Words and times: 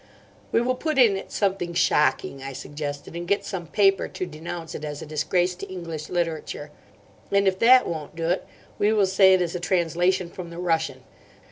"We 0.51 0.61
will 0.61 0.73
put 0.73 0.97
in 0.97 1.15
it 1.15 1.31
something 1.31 1.75
shocking," 1.75 2.41
I 2.41 2.53
suggested, 2.53 3.15
"and 3.15 3.27
get 3.27 3.45
some 3.45 3.67
paper 3.67 4.07
to 4.07 4.25
denounce 4.25 4.73
it 4.73 4.83
as 4.83 5.03
a 5.03 5.05
disgrace 5.05 5.53
to 5.57 5.69
English 5.71 6.09
literature. 6.09 6.71
And 7.31 7.47
if 7.47 7.59
that 7.59 7.87
won't 7.87 8.15
do 8.15 8.27
it 8.31 8.47
we 8.79 8.91
will 8.93 9.05
say 9.05 9.35
it 9.35 9.43
is 9.43 9.53
a 9.53 9.59
translation 9.59 10.31
from 10.31 10.49
the 10.49 10.57
Russian. 10.57 11.03